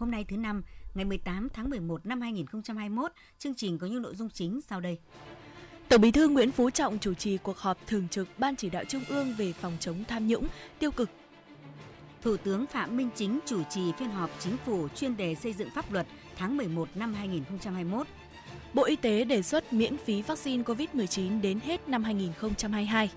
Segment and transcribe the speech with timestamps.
[0.00, 0.62] Hôm nay thứ năm,
[0.94, 4.98] ngày 18 tháng 11 năm 2021, chương trình có những nội dung chính sau đây.
[5.88, 8.84] Tổng Bí thư Nguyễn Phú Trọng chủ trì cuộc họp thường trực Ban chỉ đạo
[8.88, 10.46] Trung ương về phòng chống tham nhũng,
[10.78, 11.10] tiêu cực.
[12.22, 15.68] Thủ tướng Phạm Minh Chính chủ trì phiên họp chính phủ chuyên đề xây dựng
[15.74, 18.06] pháp luật tháng 11 năm 2021.
[18.74, 23.10] Bộ Y tế đề xuất miễn phí vaccine COVID-19 đến hết năm 2022.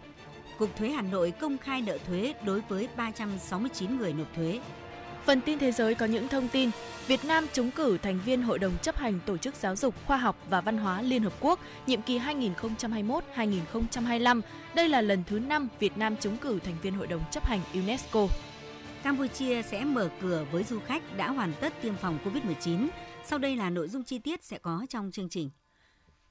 [0.57, 4.59] Cục Thuế Hà Nội công khai nợ thuế đối với 369 người nộp thuế.
[5.25, 6.69] Phần tin thế giới có những thông tin
[7.07, 10.17] Việt Nam trúng cử thành viên Hội đồng chấp hành Tổ chức Giáo dục, Khoa
[10.17, 14.41] học và Văn hóa Liên Hợp Quốc nhiệm kỳ 2021-2025.
[14.75, 17.59] Đây là lần thứ 5 Việt Nam trúng cử thành viên Hội đồng chấp hành
[17.73, 18.27] UNESCO.
[19.03, 22.87] Campuchia sẽ mở cửa với du khách đã hoàn tất tiêm phòng COVID-19.
[23.25, 25.49] Sau đây là nội dung chi tiết sẽ có trong chương trình.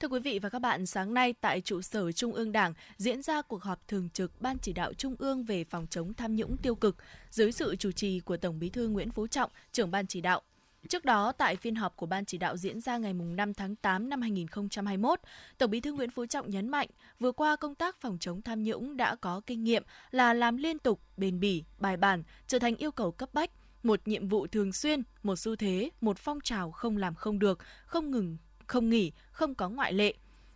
[0.02, 3.22] Thưa quý vị và các bạn, sáng nay tại trụ sở Trung ương Đảng diễn
[3.22, 6.56] ra cuộc họp thường trực Ban chỉ đạo Trung ương về phòng chống tham nhũng
[6.56, 6.96] tiêu cực
[7.30, 10.42] dưới sự chủ trì của Tổng Bí thư Nguyễn Phú Trọng, trưởng ban chỉ đạo.
[10.88, 14.08] Trước đó, tại phiên họp của Ban chỉ đạo diễn ra ngày 5 tháng 8
[14.08, 15.20] năm 2021,
[15.58, 16.88] Tổng bí thư Nguyễn Phú Trọng nhấn mạnh,
[17.20, 20.78] vừa qua công tác phòng chống tham nhũng đã có kinh nghiệm là làm liên
[20.78, 23.50] tục, bền bỉ, bài bản, trở thành yêu cầu cấp bách,
[23.82, 27.58] một nhiệm vụ thường xuyên, một xu thế, một phong trào không làm không được,
[27.86, 28.36] không ngừng,
[28.72, 30.14] không nghỉ, không có ngoại lệ.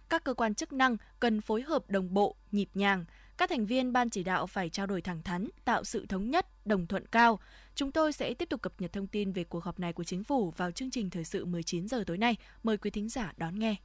[0.09, 3.05] Các cơ quan chức năng cần phối hợp đồng bộ, nhịp nhàng,
[3.37, 6.47] các thành viên ban chỉ đạo phải trao đổi thẳng thắn, tạo sự thống nhất,
[6.67, 7.39] đồng thuận cao.
[7.75, 10.25] Chúng tôi sẽ tiếp tục cập nhật thông tin về cuộc họp này của chính
[10.25, 12.37] phủ vào chương trình thời sự 19 giờ tối nay.
[12.63, 13.77] Mời quý thính giả đón nghe.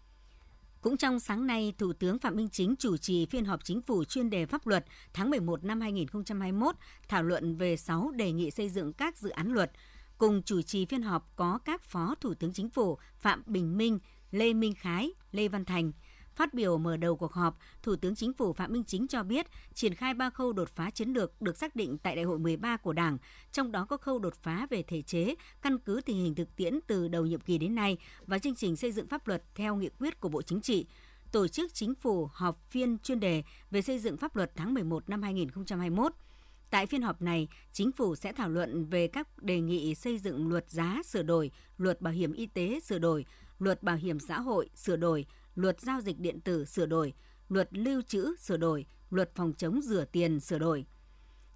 [0.81, 4.03] Cũng trong sáng nay, Thủ tướng Phạm Minh Chính chủ trì phiên họp chính phủ
[4.03, 6.75] chuyên đề pháp luật tháng 11 năm 2021,
[7.07, 9.71] thảo luận về 6 đề nghị xây dựng các dự án luật.
[10.17, 13.99] Cùng chủ trì phiên họp có các Phó Thủ tướng Chính phủ Phạm Bình Minh,
[14.31, 15.91] Lê Minh Khái, Lê Văn Thành,
[16.35, 19.47] Phát biểu mở đầu cuộc họp, Thủ tướng Chính phủ Phạm Minh Chính cho biết
[19.73, 22.77] triển khai ba khâu đột phá chiến lược được xác định tại Đại hội 13
[22.77, 23.17] của Đảng,
[23.51, 26.79] trong đó có khâu đột phá về thể chế, căn cứ tình hình thực tiễn
[26.87, 29.89] từ đầu nhiệm kỳ đến nay và chương trình xây dựng pháp luật theo nghị
[29.99, 30.85] quyết của Bộ Chính trị
[31.31, 35.09] tổ chức chính phủ họp phiên chuyên đề về xây dựng pháp luật tháng 11
[35.09, 36.11] năm 2021.
[36.69, 40.49] Tại phiên họp này, chính phủ sẽ thảo luận về các đề nghị xây dựng
[40.49, 43.25] luật giá sửa đổi, luật bảo hiểm y tế sửa đổi,
[43.61, 47.13] luật bảo hiểm xã hội sửa đổi, luật giao dịch điện tử sửa đổi,
[47.49, 50.85] luật lưu trữ sửa đổi, luật phòng chống rửa tiền sửa đổi.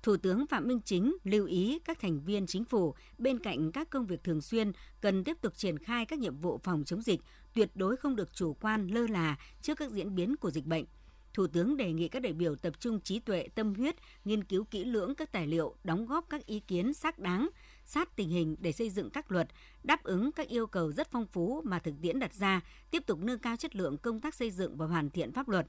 [0.03, 3.89] Thủ tướng Phạm Minh Chính lưu ý các thành viên chính phủ bên cạnh các
[3.89, 4.71] công việc thường xuyên
[5.01, 7.21] cần tiếp tục triển khai các nhiệm vụ phòng chống dịch,
[7.53, 10.85] tuyệt đối không được chủ quan lơ là trước các diễn biến của dịch bệnh.
[11.33, 13.95] Thủ tướng đề nghị các đại biểu tập trung trí tuệ, tâm huyết,
[14.25, 17.49] nghiên cứu kỹ lưỡng các tài liệu, đóng góp các ý kiến xác đáng,
[17.85, 19.47] sát tình hình để xây dựng các luật,
[19.83, 23.19] đáp ứng các yêu cầu rất phong phú mà thực tiễn đặt ra, tiếp tục
[23.19, 25.67] nâng cao chất lượng công tác xây dựng và hoàn thiện pháp luật.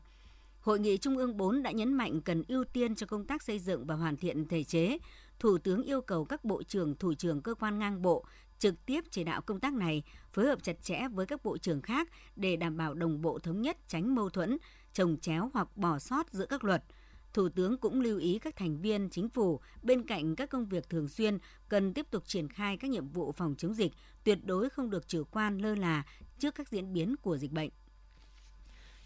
[0.61, 3.59] Hội nghị Trung ương 4 đã nhấn mạnh cần ưu tiên cho công tác xây
[3.59, 4.99] dựng và hoàn thiện thể chế.
[5.39, 8.25] Thủ tướng yêu cầu các bộ trưởng, thủ trưởng cơ quan ngang bộ
[8.59, 11.83] trực tiếp chỉ đạo công tác này, phối hợp chặt chẽ với các bộ trưởng
[11.83, 14.59] khác để đảm bảo đồng bộ thống nhất, tránh mâu thuẫn,
[14.93, 16.83] trồng chéo hoặc bỏ sót giữa các luật–
[17.37, 20.91] Thủ tướng cũng lưu ý các thành viên chính phủ bên cạnh các công việc
[20.91, 21.39] thường xuyên
[21.69, 23.93] cần tiếp tục triển khai các nhiệm vụ phòng chống dịch,
[24.25, 26.03] tuyệt đối không được chủ quan lơ là
[26.39, 27.71] trước các diễn biến của dịch bệnh.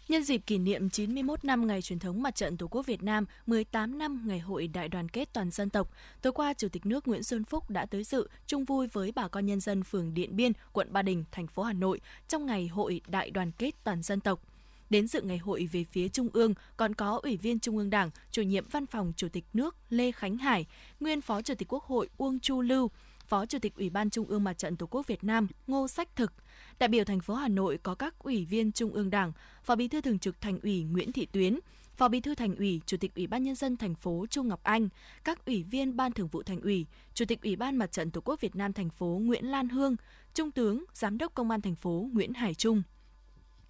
[0.07, 3.25] Nhân dịp kỷ niệm 91 năm ngày truyền thống Mặt trận Tổ quốc Việt Nam,
[3.45, 5.91] 18 năm ngày hội đại đoàn kết toàn dân tộc,
[6.21, 9.27] tối qua Chủ tịch nước Nguyễn Xuân Phúc đã tới dự chung vui với bà
[9.27, 12.67] con nhân dân phường Điện Biên, quận Ba Đình, thành phố Hà Nội trong ngày
[12.67, 14.50] hội đại đoàn kết toàn dân tộc.
[14.91, 18.09] Đến dự ngày hội về phía Trung ương còn có Ủy viên Trung ương Đảng,
[18.31, 20.65] chủ nhiệm Văn phòng Chủ tịch nước Lê Khánh Hải,
[20.99, 22.91] nguyên Phó Chủ tịch Quốc hội Uông Chu Lưu,
[23.25, 26.15] Phó Chủ tịch Ủy ban Trung ương Mặt trận Tổ quốc Việt Nam Ngô Sách
[26.15, 26.33] Thực.
[26.79, 29.31] Đại biểu thành phố Hà Nội có các ủy viên Trung ương Đảng,
[29.63, 31.59] Phó Bí thư Thường trực Thành ủy Nguyễn Thị Tuyến,
[31.95, 34.63] Phó Bí thư Thành ủy, Chủ tịch Ủy ban nhân dân thành phố Trung Ngọc
[34.63, 34.89] Anh,
[35.23, 38.21] các ủy viên Ban Thường vụ Thành ủy, Chủ tịch Ủy ban Mặt trận Tổ
[38.21, 39.95] quốc Việt Nam thành phố Nguyễn Lan Hương,
[40.33, 42.83] Trung tướng, Giám đốc Công an thành phố Nguyễn Hải Trung.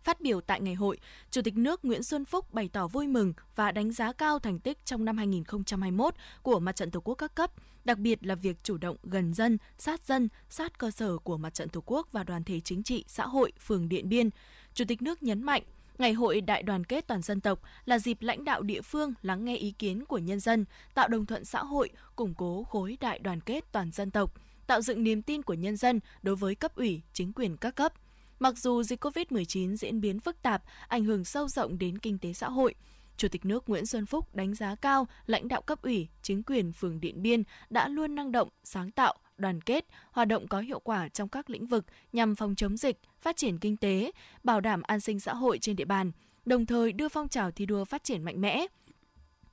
[0.04, 0.98] Phát biểu tại ngày hội,
[1.32, 4.60] Chủ tịch nước Nguyễn Xuân Phúc bày tỏ vui mừng và đánh giá cao thành
[4.60, 7.52] tích trong năm 2021 của Mặt trận Tổ quốc các cấp,
[7.86, 11.54] đặc biệt là việc chủ động gần dân, sát dân, sát cơ sở của Mặt
[11.54, 14.30] trận Tổ quốc và đoàn thể chính trị, xã hội, phường Điện Biên.
[14.74, 15.64] Chủ tịch nước nhấn mạnh,
[15.98, 19.46] Ngày hội đại đoàn kết toàn dân tộc là dịp lãnh đạo địa phương lắng
[19.46, 23.20] nghe ý kiến của nhân dân, tạo đồng thuận xã hội, củng cố khối đại
[23.20, 24.34] đoàn kết toàn dân tộc,
[24.68, 27.94] tạo dựng niềm tin của nhân dân đối với cấp ủy, chính quyền các cấp–
[28.42, 32.34] Mặc dù dịch COVID-19 diễn biến phức tạp, ảnh hưởng sâu rộng đến kinh tế
[32.34, 32.76] xã hội,
[33.18, 36.72] Chủ tịch nước Nguyễn Xuân Phúc đánh giá cao lãnh đạo cấp ủy, chính quyền
[36.72, 40.80] phường Điện Biên đã luôn năng động, sáng tạo, đoàn kết, hoạt động có hiệu
[40.80, 44.12] quả trong các lĩnh vực nhằm phòng chống dịch, phát triển kinh tế,
[44.44, 46.12] bảo đảm an sinh xã hội trên địa bàn,
[46.46, 48.68] đồng thời đưa phong trào thi đua phát triển mạnh mẽ.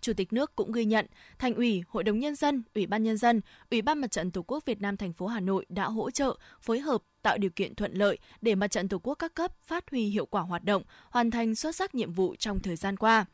[0.00, 1.06] Chủ tịch nước cũng ghi nhận,
[1.38, 3.40] Thành ủy, Hội đồng nhân dân, Ủy ban nhân dân,
[3.70, 6.36] Ủy ban Mặt trận Tổ quốc Việt Nam thành phố Hà Nội đã hỗ trợ,
[6.60, 9.90] phối hợp tạo điều kiện thuận lợi để Mặt trận Tổ quốc các cấp phát
[9.90, 13.24] huy hiệu quả hoạt động, hoàn thành xuất sắc nhiệm vụ trong thời gian qua.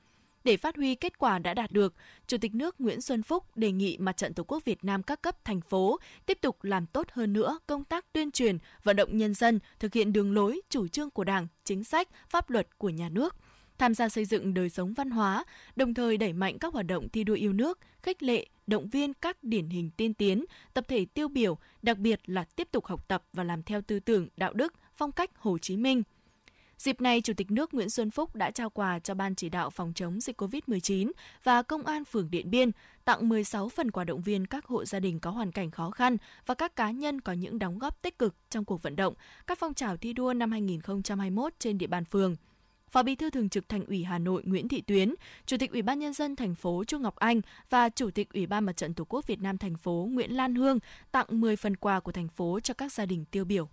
[0.44, 1.94] Để phát huy kết quả đã đạt được,
[2.26, 5.22] Chủ tịch nước Nguyễn Xuân Phúc đề nghị Mặt trận Tổ quốc Việt Nam các
[5.22, 9.16] cấp thành phố tiếp tục làm tốt hơn nữa công tác tuyên truyền, vận động
[9.16, 12.88] nhân dân thực hiện đường lối, chủ trương của Đảng, chính sách, pháp luật của
[12.88, 13.36] nhà nước
[13.78, 15.44] tham gia xây dựng đời sống văn hóa,
[15.76, 19.14] đồng thời đẩy mạnh các hoạt động thi đua yêu nước, khích lệ, động viên
[19.14, 20.44] các điển hình tiên tiến,
[20.74, 24.00] tập thể tiêu biểu, đặc biệt là tiếp tục học tập và làm theo tư
[24.00, 26.02] tưởng, đạo đức, phong cách Hồ Chí Minh–
[26.78, 29.70] Dịp này, Chủ tịch nước Nguyễn Xuân Phúc đã trao quà cho Ban chỉ đạo
[29.70, 31.12] phòng chống dịch COVID-19
[31.44, 32.70] và Công an phường Điện Biên,
[33.04, 36.16] tặng 16 phần quà động viên các hộ gia đình có hoàn cảnh khó khăn
[36.46, 39.14] và các cá nhân có những đóng góp tích cực trong cuộc vận động,
[39.46, 42.36] các phong trào thi đua năm 2021 trên địa bàn phường.
[42.94, 45.14] Phó Bí thư Thường trực Thành ủy Hà Nội Nguyễn Thị Tuyến,
[45.46, 48.46] Chủ tịch Ủy ban nhân dân thành phố Chu Ngọc Anh và Chủ tịch Ủy
[48.46, 50.78] ban Mặt trận Tổ quốc Việt Nam thành phố Nguyễn Lan Hương
[51.12, 53.68] tặng 10 phần quà của thành phố cho các gia đình tiêu biểu.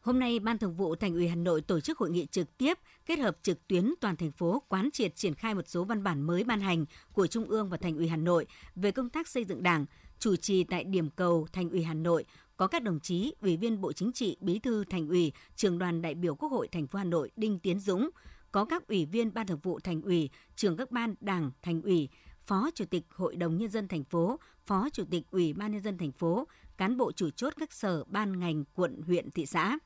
[0.00, 2.78] Hôm nay, Ban Thường vụ Thành ủy Hà Nội tổ chức hội nghị trực tiếp
[3.06, 6.22] kết hợp trực tuyến toàn thành phố quán triệt triển khai một số văn bản
[6.22, 9.44] mới ban hành của Trung ương và Thành ủy Hà Nội về công tác xây
[9.44, 9.86] dựng Đảng,
[10.18, 12.24] chủ trì tại điểm cầu Thành ủy Hà Nội
[12.62, 16.02] có các đồng chí Ủy viên Bộ Chính trị, Bí thư Thành ủy, Trường đoàn
[16.02, 18.10] đại biểu Quốc hội thành phố Hà Nội Đinh Tiến Dũng,
[18.52, 22.08] có các ủy viên Ban Thường vụ Thành ủy, trưởng các ban Đảng, Thành ủy,
[22.46, 25.82] Phó Chủ tịch Hội đồng nhân dân thành phố, Phó Chủ tịch Ủy ban nhân
[25.82, 29.78] dân thành phố, cán bộ chủ chốt các sở, ban ngành, quận, huyện, thị xã.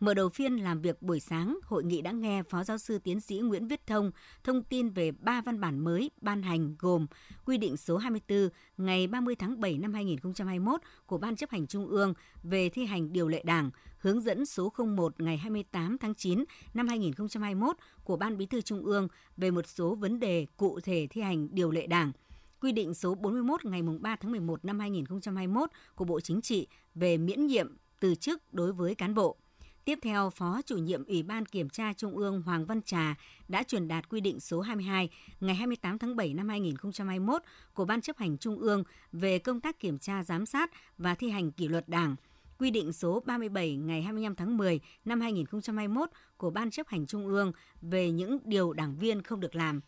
[0.00, 3.20] Mở đầu phiên làm việc buổi sáng, hội nghị đã nghe Phó Giáo sư Tiến
[3.20, 4.10] sĩ Nguyễn Viết Thông
[4.44, 7.06] thông tin về ba văn bản mới ban hành gồm
[7.44, 11.86] quy định số 24 ngày 30 tháng 7 năm 2021 của Ban chấp hành Trung
[11.86, 16.44] ương về thi hành điều lệ Đảng, hướng dẫn số 01 ngày 28 tháng 9
[16.74, 21.06] năm 2021 của Ban Bí thư Trung ương về một số vấn đề cụ thể
[21.10, 22.12] thi hành điều lệ Đảng,
[22.60, 27.16] quy định số 41 ngày 3 tháng 11 năm 2021 của Bộ Chính trị về
[27.16, 29.36] miễn nhiệm từ chức đối với cán bộ.
[29.86, 33.14] Tiếp theo, Phó chủ nhiệm Ủy ban Kiểm tra Trung ương Hoàng Văn Trà
[33.48, 35.10] đã truyền đạt quy định số 22
[35.40, 37.42] ngày 28 tháng 7 năm 2021
[37.74, 41.30] của Ban chấp hành Trung ương về công tác kiểm tra giám sát và thi
[41.30, 42.16] hành kỷ luật Đảng,
[42.58, 47.26] quy định số 37 ngày 25 tháng 10 năm 2021 của Ban chấp hành Trung
[47.26, 49.80] ương về những điều đảng viên không được làm.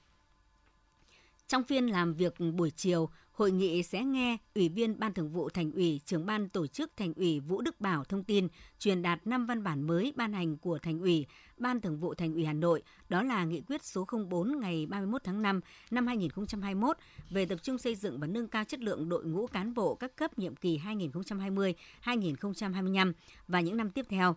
[1.49, 5.49] Trong phiên làm việc buổi chiều, Hội nghị sẽ nghe Ủy viên Ban Thường vụ
[5.49, 8.49] Thành ủy, trưởng ban tổ chức Thành ủy Vũ Đức Bảo thông tin
[8.79, 11.27] truyền đạt 5 văn bản mới ban hành của Thành ủy,
[11.57, 15.25] Ban Thường vụ Thành ủy Hà Nội, đó là Nghị quyết số 04 ngày 31
[15.25, 16.97] tháng 5 năm 2021
[17.31, 20.17] về tập trung xây dựng và nâng cao chất lượng đội ngũ cán bộ các
[20.17, 20.81] cấp nhiệm kỳ
[22.05, 23.13] 2020-2025
[23.49, 24.37] và những năm tiếp theo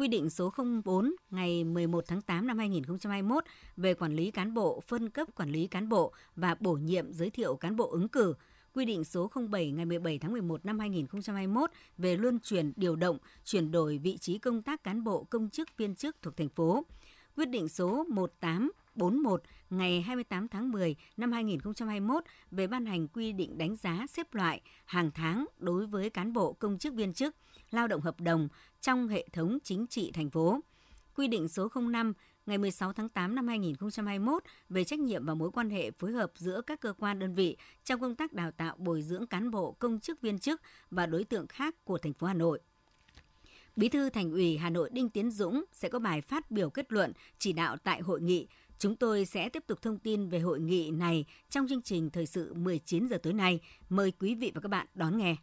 [0.00, 0.52] quy định số
[0.84, 3.44] 04 ngày 11 tháng 8 năm 2021
[3.76, 7.30] về quản lý cán bộ, phân cấp quản lý cán bộ và bổ nhiệm giới
[7.30, 8.34] thiệu cán bộ ứng cử,
[8.74, 13.18] quy định số 07 ngày 17 tháng 11 năm 2021 về luân chuyển điều động,
[13.44, 16.84] chuyển đổi vị trí công tác cán bộ công chức viên chức thuộc thành phố,
[17.36, 23.58] quyết định số 1841 ngày 28 tháng 10 năm 2021 về ban hành quy định
[23.58, 27.36] đánh giá xếp loại hàng tháng đối với cán bộ công chức viên chức,
[27.70, 28.48] lao động hợp đồng
[28.80, 30.60] trong hệ thống chính trị thành phố.
[31.14, 32.12] Quy định số 05
[32.46, 36.32] ngày 16 tháng 8 năm 2021 về trách nhiệm và mối quan hệ phối hợp
[36.34, 39.72] giữa các cơ quan đơn vị trong công tác đào tạo bồi dưỡng cán bộ,
[39.72, 40.60] công chức, viên chức
[40.90, 42.60] và đối tượng khác của thành phố Hà Nội.
[43.76, 46.92] Bí thư Thành ủy Hà Nội Đinh Tiến Dũng sẽ có bài phát biểu kết
[46.92, 48.46] luận, chỉ đạo tại hội nghị.
[48.78, 52.26] Chúng tôi sẽ tiếp tục thông tin về hội nghị này trong chương trình thời
[52.26, 53.60] sự 19 giờ tối nay.
[53.88, 55.36] Mời quý vị và các bạn đón nghe.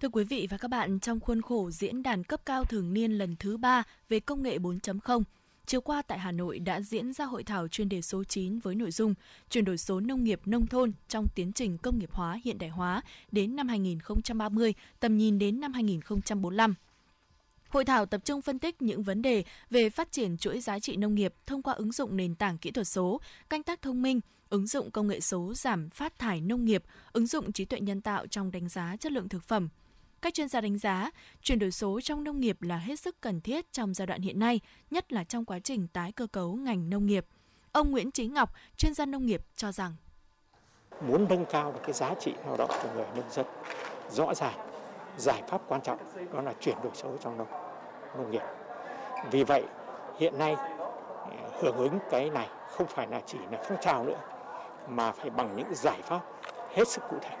[0.00, 3.12] Thưa quý vị và các bạn, trong khuôn khổ diễn đàn cấp cao thường niên
[3.12, 5.22] lần thứ 3 về công nghệ 4.0,
[5.66, 8.74] chiều qua tại Hà Nội đã diễn ra hội thảo chuyên đề số 9 với
[8.74, 9.14] nội dung
[9.50, 12.70] chuyển đổi số nông nghiệp nông thôn trong tiến trình công nghiệp hóa hiện đại
[12.70, 13.02] hóa
[13.32, 16.74] đến năm 2030, tầm nhìn đến năm 2045.
[17.68, 20.96] Hội thảo tập trung phân tích những vấn đề về phát triển chuỗi giá trị
[20.96, 24.20] nông nghiệp thông qua ứng dụng nền tảng kỹ thuật số, canh tác thông minh,
[24.50, 28.00] ứng dụng công nghệ số giảm phát thải nông nghiệp, ứng dụng trí tuệ nhân
[28.00, 29.68] tạo trong đánh giá chất lượng thực phẩm,
[30.22, 31.10] các chuyên gia đánh giá,
[31.42, 34.38] chuyển đổi số trong nông nghiệp là hết sức cần thiết trong giai đoạn hiện
[34.38, 34.60] nay,
[34.90, 37.26] nhất là trong quá trình tái cơ cấu ngành nông nghiệp.
[37.72, 39.94] Ông Nguyễn Chí Ngọc, chuyên gia nông nghiệp cho rằng
[41.00, 43.46] muốn nâng cao được cái giá trị lao động của người nông dân
[44.10, 44.54] rõ ràng
[45.16, 45.98] giải pháp quan trọng
[46.32, 47.48] đó là chuyển đổi số trong nông
[48.16, 48.42] nông nghiệp
[49.30, 49.64] Vì vậy,
[50.18, 50.70] hiện nay à,
[51.60, 54.20] hưởng ứng cái này không phải là chỉ là phong trào nữa
[54.88, 56.20] mà phải bằng những giải pháp
[56.74, 57.36] hết sức cụ thể.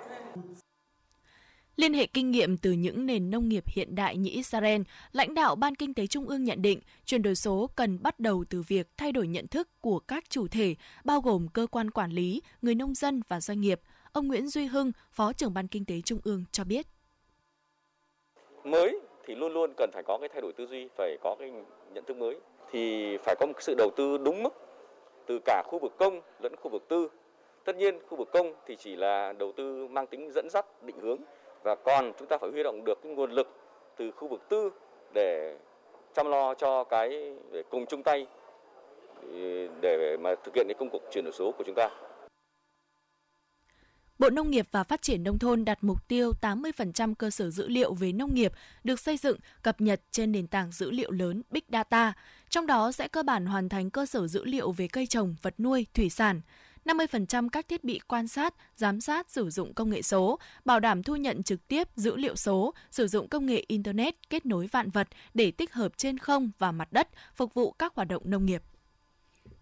[1.80, 4.82] Liên hệ kinh nghiệm từ những nền nông nghiệp hiện đại như Israel,
[5.12, 8.44] lãnh đạo Ban Kinh tế Trung ương nhận định chuyển đổi số cần bắt đầu
[8.50, 12.10] từ việc thay đổi nhận thức của các chủ thể, bao gồm cơ quan quản
[12.10, 13.80] lý, người nông dân và doanh nghiệp.
[14.12, 16.86] Ông Nguyễn Duy Hưng, Phó trưởng Ban Kinh tế Trung ương cho biết.
[18.64, 21.52] Mới thì luôn luôn cần phải có cái thay đổi tư duy, phải có cái
[21.94, 22.36] nhận thức mới.
[22.72, 24.52] Thì phải có một sự đầu tư đúng mức
[25.26, 27.08] từ cả khu vực công lẫn khu vực tư.
[27.64, 30.96] Tất nhiên khu vực công thì chỉ là đầu tư mang tính dẫn dắt, định
[31.00, 31.18] hướng
[31.62, 33.48] và còn chúng ta phải huy động được cái nguồn lực
[33.96, 34.70] từ khu vực tư
[35.14, 35.56] để
[36.14, 38.26] chăm lo cho cái để cùng chung tay
[39.80, 41.90] để mà thực hiện cái công cuộc chuyển đổi số của chúng ta.
[44.18, 47.68] Bộ Nông nghiệp và Phát triển Nông thôn đặt mục tiêu 80% cơ sở dữ
[47.68, 48.52] liệu về nông nghiệp
[48.84, 52.12] được xây dựng, cập nhật trên nền tảng dữ liệu lớn Big Data.
[52.48, 55.54] Trong đó sẽ cơ bản hoàn thành cơ sở dữ liệu về cây trồng, vật
[55.60, 56.40] nuôi, thủy sản.
[56.84, 61.02] 50% các thiết bị quan sát, giám sát sử dụng công nghệ số, bảo đảm
[61.02, 64.90] thu nhận trực tiếp dữ liệu số, sử dụng công nghệ Internet kết nối vạn
[64.90, 68.46] vật để tích hợp trên không và mặt đất, phục vụ các hoạt động nông
[68.46, 68.62] nghiệp.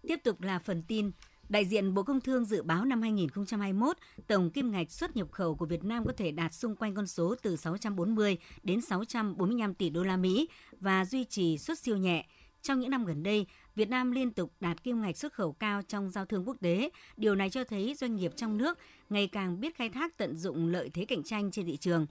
[0.07, 1.11] Tiếp tục là phần tin
[1.49, 3.97] Đại diện Bộ Công Thương dự báo năm 2021,
[4.27, 7.07] tổng kim ngạch xuất nhập khẩu của Việt Nam có thể đạt xung quanh con
[7.07, 10.49] số từ 640 đến 645 tỷ đô la Mỹ
[10.79, 12.25] và duy trì xuất siêu nhẹ.
[12.61, 13.45] Trong những năm gần đây,
[13.79, 16.89] Việt Nam liên tục đạt kim ngạch xuất khẩu cao trong giao thương quốc tế.
[17.17, 18.77] Điều này cho thấy doanh nghiệp trong nước
[19.09, 22.05] ngày càng biết khai thác tận dụng lợi thế cạnh tranh trên thị trường.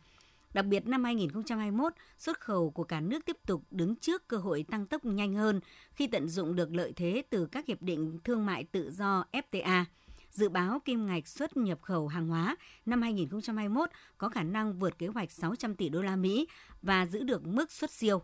[0.55, 4.65] Đặc biệt năm 2021, xuất khẩu của cả nước tiếp tục đứng trước cơ hội
[4.71, 5.61] tăng tốc nhanh hơn
[5.93, 9.85] khi tận dụng được lợi thế từ các hiệp định thương mại tự do FTA.
[10.31, 12.57] Dự báo kim ngạch xuất nhập khẩu hàng hóa
[12.87, 16.49] năm 2021 có khả năng vượt kế hoạch 600 tỷ đô la Mỹ
[16.83, 18.23] và giữ được mức xuất siêu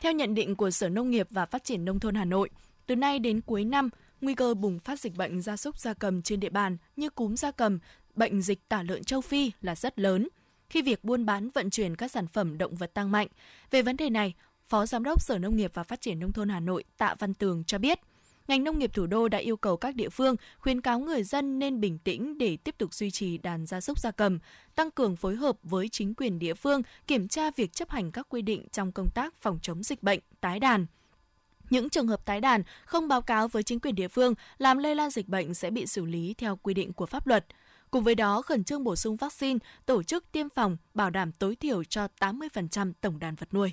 [0.00, 2.50] theo nhận định của Sở Nông nghiệp và Phát triển Nông thôn Hà Nội,
[2.86, 3.90] từ nay đến cuối năm,
[4.20, 7.34] nguy cơ bùng phát dịch bệnh gia súc gia cầm trên địa bàn như cúm
[7.34, 7.78] gia cầm,
[8.14, 10.28] bệnh dịch tả lợn châu Phi là rất lớn
[10.70, 13.28] khi việc buôn bán vận chuyển các sản phẩm động vật tăng mạnh.
[13.70, 14.34] Về vấn đề này,
[14.68, 17.34] Phó Giám đốc Sở Nông nghiệp và Phát triển Nông thôn Hà Nội Tạ Văn
[17.34, 18.00] Tường cho biết,
[18.50, 21.58] ngành nông nghiệp thủ đô đã yêu cầu các địa phương khuyến cáo người dân
[21.58, 24.38] nên bình tĩnh để tiếp tục duy trì đàn gia súc gia cầm,
[24.74, 28.26] tăng cường phối hợp với chính quyền địa phương kiểm tra việc chấp hành các
[28.28, 30.86] quy định trong công tác phòng chống dịch bệnh, tái đàn.
[31.70, 34.94] Những trường hợp tái đàn không báo cáo với chính quyền địa phương làm lây
[34.94, 37.46] lan dịch bệnh sẽ bị xử lý theo quy định của pháp luật.
[37.90, 41.56] Cùng với đó, khẩn trương bổ sung vaccine, tổ chức tiêm phòng, bảo đảm tối
[41.56, 43.72] thiểu cho 80% tổng đàn vật nuôi.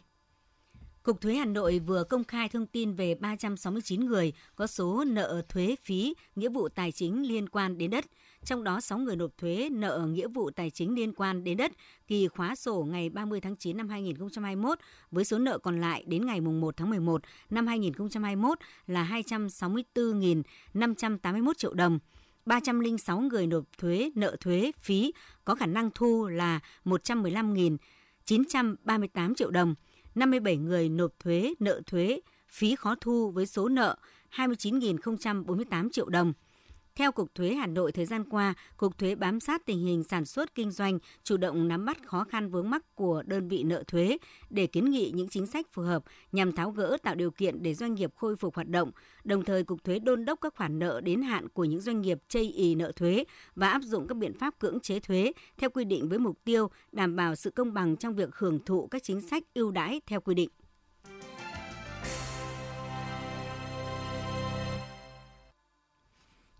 [1.07, 5.41] Cục Thuế Hà Nội vừa công khai thông tin về 369 người có số nợ
[5.49, 8.05] thuế phí, nghĩa vụ tài chính liên quan đến đất.
[8.45, 11.71] Trong đó 6 người nộp thuế nợ nghĩa vụ tài chính liên quan đến đất
[12.07, 14.79] kỳ khóa sổ ngày 30 tháng 9 năm 2021
[15.11, 21.73] với số nợ còn lại đến ngày 1 tháng 11 năm 2021 là 264.581 triệu
[21.73, 21.99] đồng.
[22.45, 25.13] 306 người nộp thuế nợ thuế phí
[25.45, 29.75] có khả năng thu là 115.938 triệu đồng.
[30.17, 33.97] 57 người nộp thuế, nợ thuế, phí khó thu với số nợ
[34.35, 36.33] 29.048 triệu đồng.
[36.97, 40.25] Theo Cục Thuế Hà Nội thời gian qua, Cục Thuế bám sát tình hình sản
[40.25, 43.83] xuất kinh doanh, chủ động nắm bắt khó khăn vướng mắc của đơn vị nợ
[43.87, 44.17] thuế
[44.49, 47.73] để kiến nghị những chính sách phù hợp nhằm tháo gỡ tạo điều kiện để
[47.73, 48.91] doanh nghiệp khôi phục hoạt động.
[49.23, 52.19] Đồng thời, Cục Thuế đôn đốc các khoản nợ đến hạn của những doanh nghiệp
[52.29, 53.23] chây ý nợ thuế
[53.55, 56.69] và áp dụng các biện pháp cưỡng chế thuế theo quy định với mục tiêu
[56.91, 60.21] đảm bảo sự công bằng trong việc hưởng thụ các chính sách ưu đãi theo
[60.21, 60.49] quy định.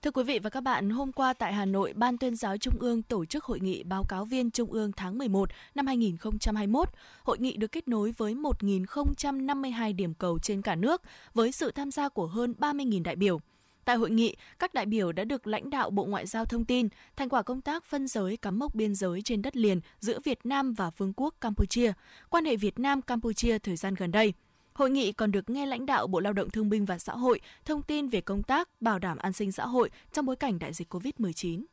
[0.02, 2.80] Thưa quý vị và các bạn, hôm qua tại Hà Nội, Ban tuyên giáo Trung
[2.80, 6.90] ương tổ chức hội nghị báo cáo viên Trung ương tháng 11 năm 2021.
[7.24, 11.02] Hội nghị được kết nối với 1.052 điểm cầu trên cả nước
[11.34, 13.40] với sự tham gia của hơn 30.000 đại biểu.
[13.86, 16.88] Tại hội nghị, các đại biểu đã được lãnh đạo Bộ Ngoại giao thông tin
[17.16, 20.46] thành quả công tác phân giới cắm mốc biên giới trên đất liền giữa Việt
[20.46, 21.94] Nam và Vương quốc Campuchia,
[22.30, 24.34] quan hệ Việt Nam-Campuchia thời gian gần đây–
[24.78, 27.42] Hội nghị còn được nghe lãnh đạo Bộ Lao động Thương binh và Xã hội
[27.66, 30.74] thông tin về công tác bảo đảm an sinh xã hội trong bối cảnh đại
[30.74, 31.64] dịch COVID-19.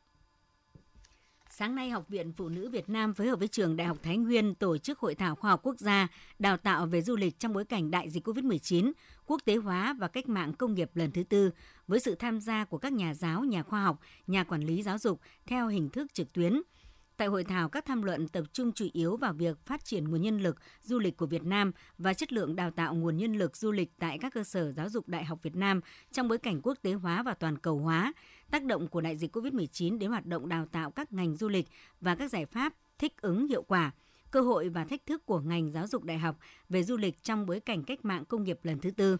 [1.49, 4.17] Sáng nay, Học viện Phụ nữ Việt Nam phối hợp với Trường Đại học Thái
[4.17, 6.07] Nguyên tổ chức Hội thảo khoa học quốc gia
[6.39, 8.91] đào tạo về du lịch trong bối cảnh đại dịch COVID-19,
[9.25, 11.51] quốc tế hóa và cách mạng công nghiệp lần thứ tư,
[11.87, 14.97] với sự tham gia của các nhà giáo, nhà khoa học, nhà quản lý giáo
[14.97, 16.61] dục theo hình thức trực tuyến–
[17.17, 20.21] Tại hội thảo, các tham luận tập trung chủ yếu vào việc phát triển nguồn
[20.21, 23.57] nhân lực du lịch của Việt Nam và chất lượng đào tạo nguồn nhân lực
[23.57, 25.81] du lịch tại các cơ sở giáo dục đại học Việt Nam
[26.11, 28.13] trong bối cảnh quốc tế hóa và toàn cầu hóa,
[28.51, 31.67] tác động của đại dịch COVID-19 đến hoạt động đào tạo các ngành du lịch
[32.01, 33.91] và các giải pháp thích ứng hiệu quả–
[34.35, 36.37] cơ hội và thách thức của ngành giáo dục đại học
[36.69, 39.17] về du lịch trong bối cảnh cách mạng công nghiệp lần thứ tư.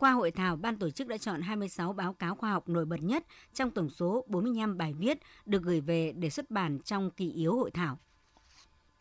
[0.00, 3.02] Qua hội thảo, ban tổ chức đã chọn 26 báo cáo khoa học nổi bật
[3.02, 3.24] nhất
[3.54, 7.56] trong tổng số 45 bài viết được gửi về để xuất bản trong kỳ yếu
[7.56, 7.98] hội thảo.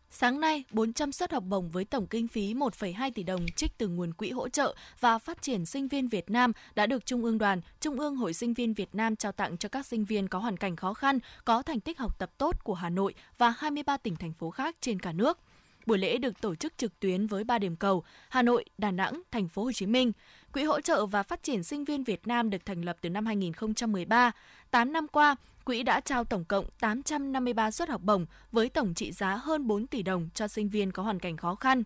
[0.10, 3.88] Sáng nay, 400 suất học bổng với tổng kinh phí 1,2 tỷ đồng trích từ
[3.88, 7.38] nguồn quỹ hỗ trợ và phát triển sinh viên Việt Nam đã được Trung ương
[7.38, 10.40] Đoàn, Trung ương Hội Sinh viên Việt Nam trao tặng cho các sinh viên có
[10.40, 13.98] hoàn cảnh khó khăn, có thành tích học tập tốt của Hà Nội và 23
[13.98, 15.40] tỉnh thành phố khác trên cả nước.
[15.86, 19.22] Buổi lễ được tổ chức trực tuyến với 3 điểm cầu: Hà Nội, Đà Nẵng,
[19.32, 20.12] Thành phố Hồ Chí Minh.
[20.56, 23.26] Quỹ hỗ trợ và phát triển sinh viên Việt Nam được thành lập từ năm
[23.26, 24.32] 2013.
[24.72, 25.36] 8 năm qua,
[25.66, 29.88] quỹ đã trao tổng cộng 853 suất học bổng với tổng trị giá hơn 4
[29.88, 31.84] tỷ đồng cho sinh viên có hoàn cảnh khó khăn.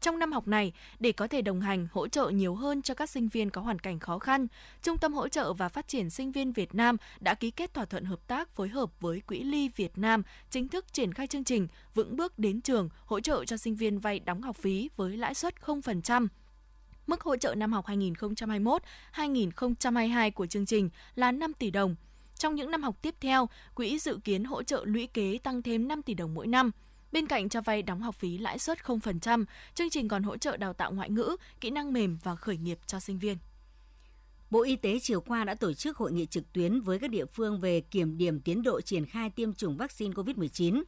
[0.00, 3.10] Trong năm học này, để có thể đồng hành, hỗ trợ nhiều hơn cho các
[3.10, 4.46] sinh viên có hoàn cảnh khó khăn,
[4.82, 7.84] Trung tâm Hỗ trợ và Phát triển Sinh viên Việt Nam đã ký kết thỏa
[7.84, 11.44] thuận hợp tác phối hợp với Quỹ Ly Việt Nam chính thức triển khai chương
[11.44, 15.16] trình Vững bước đến trường hỗ trợ cho sinh viên vay đóng học phí với
[15.16, 16.28] lãi suất 0%.
[17.06, 21.94] Mức hỗ trợ năm học 2021-2022 của chương trình là 5 tỷ đồng.
[22.34, 25.88] Trong những năm học tiếp theo, quỹ dự kiến hỗ trợ lũy kế tăng thêm
[25.88, 26.70] 5 tỷ đồng mỗi năm.
[27.12, 29.44] Bên cạnh cho vay đóng học phí lãi suất 0%,
[29.74, 32.78] chương trình còn hỗ trợ đào tạo ngoại ngữ, kỹ năng mềm và khởi nghiệp
[32.86, 33.36] cho sinh viên.
[34.50, 37.26] Bộ Y tế chiều qua đã tổ chức hội nghị trực tuyến với các địa
[37.26, 40.82] phương về kiểm điểm tiến độ triển khai tiêm chủng vaccine COVID-19.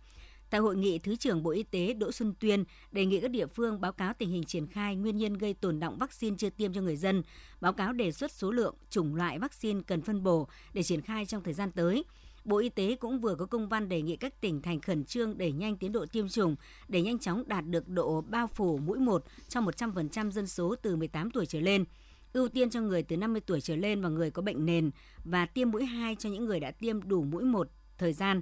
[0.51, 3.47] Tại hội nghị, Thứ trưởng Bộ Y tế Đỗ Xuân Tuyên đề nghị các địa
[3.47, 6.73] phương báo cáo tình hình triển khai nguyên nhân gây tồn động vaccine chưa tiêm
[6.73, 7.23] cho người dân,
[7.61, 11.27] báo cáo đề xuất số lượng, chủng loại vaccine cần phân bổ để triển khai
[11.27, 12.05] trong thời gian tới.
[12.45, 15.39] Bộ Y tế cũng vừa có công văn đề nghị các tỉnh thành khẩn trương
[15.39, 16.57] đẩy nhanh tiến độ tiêm chủng
[16.89, 20.97] để nhanh chóng đạt được độ bao phủ mũi 1 cho 100% dân số từ
[20.97, 21.85] 18 tuổi trở lên
[22.33, 24.91] ưu tiên cho người từ 50 tuổi trở lên và người có bệnh nền
[25.25, 27.69] và tiêm mũi 2 cho những người đã tiêm đủ mũi 1
[27.99, 28.41] thời gian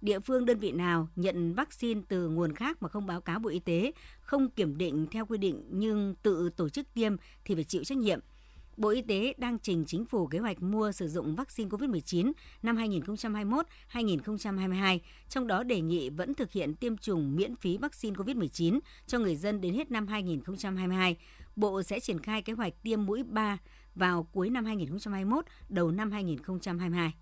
[0.00, 3.50] địa phương đơn vị nào nhận vaccine từ nguồn khác mà không báo cáo Bộ
[3.50, 7.64] Y tế, không kiểm định theo quy định nhưng tự tổ chức tiêm thì phải
[7.64, 8.20] chịu trách nhiệm.
[8.76, 12.32] Bộ Y tế đang trình chính phủ kế hoạch mua sử dụng vaccine COVID-19
[12.62, 12.76] năm
[13.92, 19.18] 2021-2022, trong đó đề nghị vẫn thực hiện tiêm chủng miễn phí vaccine COVID-19 cho
[19.18, 21.16] người dân đến hết năm 2022.
[21.56, 23.58] Bộ sẽ triển khai kế hoạch tiêm mũi 3
[23.94, 27.12] vào cuối năm 2021, đầu năm 2022.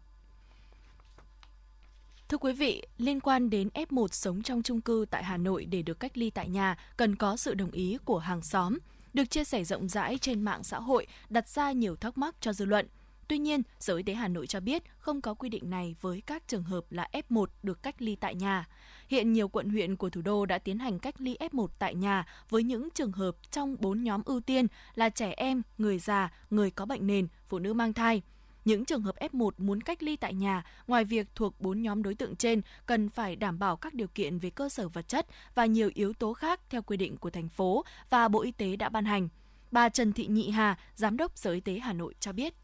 [2.28, 5.82] Thưa quý vị, liên quan đến F1 sống trong chung cư tại Hà Nội để
[5.82, 8.78] được cách ly tại nhà cần có sự đồng ý của hàng xóm.
[9.14, 12.52] Được chia sẻ rộng rãi trên mạng xã hội đặt ra nhiều thắc mắc cho
[12.52, 12.88] dư luận.
[13.28, 16.22] Tuy nhiên, Sở Y tế Hà Nội cho biết không có quy định này với
[16.26, 18.68] các trường hợp là F1 được cách ly tại nhà.
[19.08, 22.26] Hiện nhiều quận huyện của thủ đô đã tiến hành cách ly F1 tại nhà
[22.48, 26.70] với những trường hợp trong 4 nhóm ưu tiên là trẻ em, người già, người
[26.70, 28.22] có bệnh nền, phụ nữ mang thai–
[28.66, 32.14] những trường hợp F1 muốn cách ly tại nhà, ngoài việc thuộc 4 nhóm đối
[32.14, 35.66] tượng trên, cần phải đảm bảo các điều kiện về cơ sở vật chất và
[35.66, 38.88] nhiều yếu tố khác theo quy định của thành phố và Bộ Y tế đã
[38.88, 39.28] ban hành.
[39.70, 42.54] Bà Trần Thị Nhị Hà, Giám đốc Sở Y tế Hà Nội cho biết.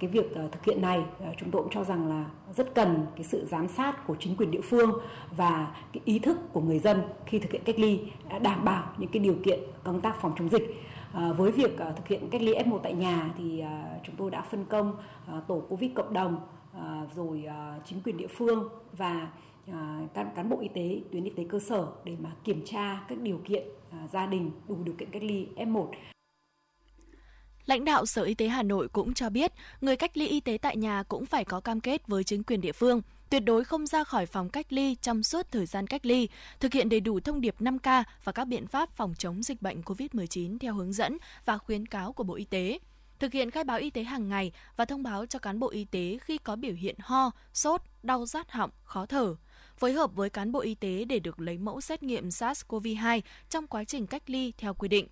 [0.00, 2.24] Cái việc ờ, thực hiện này ờ, chúng tôi cũng cho rằng là
[2.56, 4.92] rất cần cái sự giám sát của chính quyền địa phương
[5.36, 8.00] và cái ý thức của người dân khi thực hiện cách ly
[8.42, 10.82] đảm bảo những cái điều kiện công tác phòng chống dịch
[11.16, 13.70] Ờ, với việc ờ, thực hiện cách ly F1 tại nhà thì ờ,
[14.04, 14.96] chúng tôi đã phân công
[15.48, 16.40] tổ Covid cộng đồng
[17.16, 17.44] rồi
[17.84, 19.28] chính quyền địa phương và
[20.14, 23.18] các cán, bộ y tế tuyến y tế cơ sở để mà kiểm tra các
[23.20, 23.64] điều kiện
[24.12, 25.86] gia đình đủ điều kiện cách ly F1
[27.66, 30.58] Lãnh đạo Sở Y tế Hà Nội cũng cho biết, người cách ly y tế
[30.62, 33.86] tại nhà cũng phải có cam kết với chính quyền địa phương, tuyệt đối không
[33.86, 36.28] ra khỏi phòng cách ly trong suốt thời gian cách ly,
[36.60, 39.80] thực hiện đầy đủ thông điệp 5K và các biện pháp phòng chống dịch bệnh
[39.80, 42.78] COVID-19 theo hướng dẫn và khuyến cáo của Bộ Y tế.
[43.18, 45.84] Thực hiện khai báo y tế hàng ngày và thông báo cho cán bộ y
[45.84, 49.36] tế khi có biểu hiện ho, sốt, đau rát họng, khó thở
[49.76, 53.66] phối hợp với cán bộ y tế để được lấy mẫu xét nghiệm SARS-CoV-2 trong
[53.66, 55.08] quá trình cách ly theo quy định.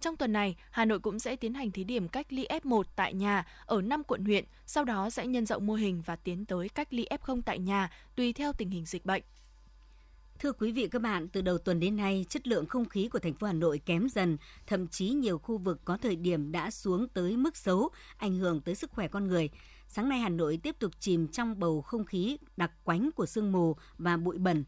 [0.00, 3.14] Trong tuần này, Hà Nội cũng sẽ tiến hành thí điểm cách ly F1 tại
[3.14, 6.68] nhà ở 5 quận huyện, sau đó sẽ nhân rộng mô hình và tiến tới
[6.68, 9.22] cách ly F0 tại nhà tùy theo tình hình dịch bệnh.
[10.38, 13.18] Thưa quý vị các bạn, từ đầu tuần đến nay, chất lượng không khí của
[13.18, 16.70] thành phố Hà Nội kém dần, thậm chí nhiều khu vực có thời điểm đã
[16.70, 19.50] xuống tới mức xấu, ảnh hưởng tới sức khỏe con người.
[19.88, 23.52] Sáng nay Hà Nội tiếp tục chìm trong bầu không khí đặc quánh của sương
[23.52, 24.64] mù và bụi bẩn.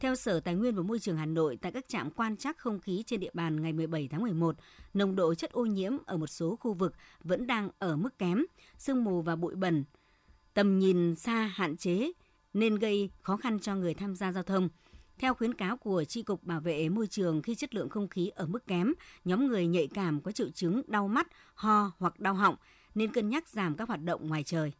[0.00, 2.80] Theo Sở Tài nguyên và Môi trường Hà Nội, tại các trạm quan trắc không
[2.80, 4.56] khí trên địa bàn ngày 17 tháng 11,
[4.94, 8.44] nồng độ chất ô nhiễm ở một số khu vực vẫn đang ở mức kém,
[8.78, 9.84] sương mù và bụi bẩn,
[10.54, 12.12] tầm nhìn xa hạn chế
[12.54, 14.68] nên gây khó khăn cho người tham gia giao thông.
[15.18, 18.28] Theo khuyến cáo của Tri Cục Bảo vệ Môi trường khi chất lượng không khí
[18.28, 18.92] ở mức kém,
[19.24, 22.56] nhóm người nhạy cảm có triệu chứng đau mắt, ho hoặc đau họng
[22.94, 24.72] nên cân nhắc giảm các hoạt động ngoài trời.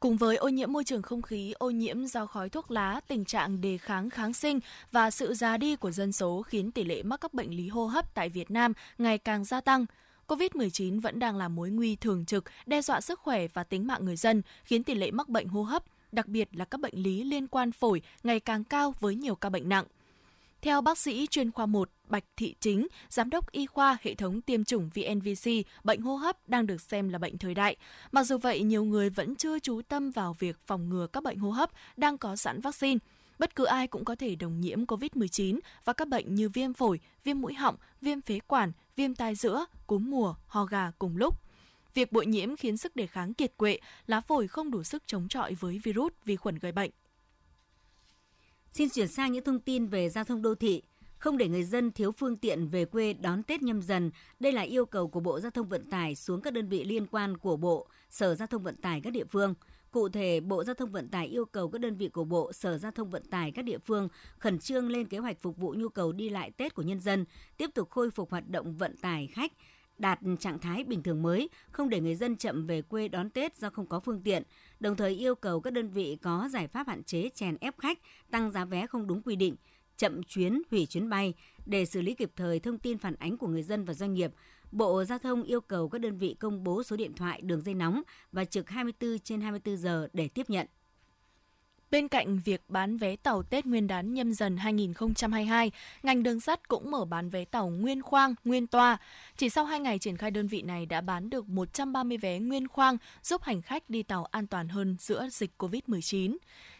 [0.00, 3.24] Cùng với ô nhiễm môi trường không khí, ô nhiễm do khói thuốc lá, tình
[3.24, 4.60] trạng đề kháng kháng sinh
[4.92, 7.86] và sự già đi của dân số khiến tỷ lệ mắc các bệnh lý hô
[7.86, 9.86] hấp tại Việt Nam ngày càng gia tăng.
[10.28, 14.04] COVID-19 vẫn đang là mối nguy thường trực, đe dọa sức khỏe và tính mạng
[14.04, 17.24] người dân, khiến tỷ lệ mắc bệnh hô hấp, đặc biệt là các bệnh lý
[17.24, 19.84] liên quan phổi ngày càng cao với nhiều ca bệnh nặng.
[20.62, 24.40] Theo bác sĩ chuyên khoa 1 Bạch Thị Chính, giám đốc y khoa hệ thống
[24.40, 25.50] tiêm chủng VNVC,
[25.84, 27.76] bệnh hô hấp đang được xem là bệnh thời đại.
[28.12, 31.38] Mặc dù vậy, nhiều người vẫn chưa chú tâm vào việc phòng ngừa các bệnh
[31.38, 32.98] hô hấp đang có sẵn vaccine.
[33.38, 37.00] Bất cứ ai cũng có thể đồng nhiễm COVID-19 và các bệnh như viêm phổi,
[37.24, 41.34] viêm mũi họng, viêm phế quản, viêm tai giữa, cúm mùa, ho gà cùng lúc.
[41.94, 45.28] Việc bội nhiễm khiến sức đề kháng kiệt quệ, lá phổi không đủ sức chống
[45.28, 46.90] chọi với virus, vi khuẩn gây bệnh.
[48.72, 50.82] Xin chuyển sang những thông tin về giao thông đô thị.
[51.18, 54.62] Không để người dân thiếu phương tiện về quê đón Tết nhâm dần, đây là
[54.62, 57.56] yêu cầu của Bộ Giao thông Vận tải xuống các đơn vị liên quan của
[57.56, 59.54] Bộ, Sở Giao thông Vận tải các địa phương.
[59.90, 62.78] Cụ thể, Bộ Giao thông Vận tải yêu cầu các đơn vị của Bộ, Sở
[62.78, 65.88] Giao thông Vận tải các địa phương khẩn trương lên kế hoạch phục vụ nhu
[65.88, 67.24] cầu đi lại Tết của nhân dân,
[67.56, 69.52] tiếp tục khôi phục hoạt động vận tải khách,
[70.00, 73.56] đạt trạng thái bình thường mới, không để người dân chậm về quê đón Tết
[73.56, 74.42] do không có phương tiện,
[74.80, 77.98] đồng thời yêu cầu các đơn vị có giải pháp hạn chế chèn ép khách,
[78.30, 79.56] tăng giá vé không đúng quy định,
[79.96, 81.34] chậm chuyến, hủy chuyến bay
[81.66, 84.32] để xử lý kịp thời thông tin phản ánh của người dân và doanh nghiệp.
[84.72, 87.74] Bộ Giao thông yêu cầu các đơn vị công bố số điện thoại đường dây
[87.74, 90.66] nóng và trực 24 trên 24 giờ để tiếp nhận.
[91.90, 95.70] Bên cạnh việc bán vé tàu Tết Nguyên đán nhâm dần 2022,
[96.02, 98.98] ngành đường sắt cũng mở bán vé tàu nguyên khoang, nguyên toa.
[99.36, 102.68] Chỉ sau 2 ngày triển khai đơn vị này đã bán được 130 vé nguyên
[102.68, 106.36] khoang, giúp hành khách đi tàu an toàn hơn giữa dịch COVID-19.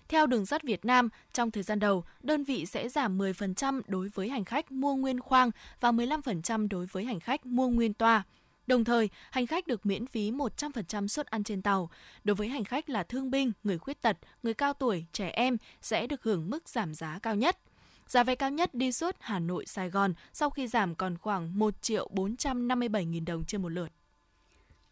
[0.09, 4.09] Theo Đường sắt Việt Nam, trong thời gian đầu, đơn vị sẽ giảm 10% đối
[4.09, 8.25] với hành khách mua nguyên khoang và 15% đối với hành khách mua nguyên toa.
[8.71, 11.91] Đồng thời, hành khách được miễn phí 100% suất ăn trên tàu.
[12.25, 15.57] Đối với hành khách là thương binh, người khuyết tật, người cao tuổi, trẻ em
[15.83, 17.59] sẽ được hưởng mức giảm giá cao nhất.
[18.07, 21.59] Giá vé cao nhất đi suốt Hà Nội Sài Gòn sau khi giảm còn khoảng
[21.59, 23.89] 1 triệu 457 nghìn đồng trên một lượt.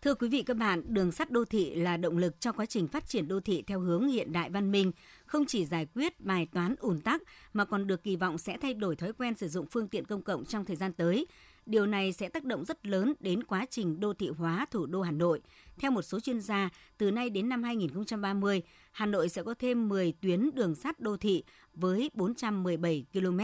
[0.03, 2.89] Thưa quý vị các bạn, đường sắt đô thị là động lực cho quá trình
[2.89, 4.93] phát triển đô thị theo hướng hiện đại văn minh,
[5.27, 8.75] không chỉ giải quyết bài toán ùn tắc mà còn được kỳ vọng sẽ thay
[8.75, 11.27] đổi thói quen sử dụng phương tiện công cộng trong thời gian tới,
[11.69, 15.03] Điều này sẽ tác động rất lớn đến quá trình đô thị hóa thủ đô
[15.03, 15.41] Hà Nội.
[15.79, 19.89] Theo một số chuyên gia, từ nay đến năm 2030, Hà Nội sẽ có thêm
[19.89, 21.43] 10 tuyến đường sắt đô thị
[21.75, 23.41] với 417 km.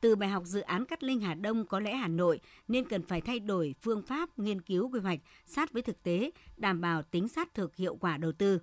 [0.00, 3.02] Từ bài học dự án Cát Linh Hà Đông có lẽ Hà Nội nên cần
[3.02, 7.02] phải thay đổi phương pháp nghiên cứu quy hoạch sát với thực tế, đảm bảo
[7.02, 8.58] tính sát thực hiệu quả đầu tư.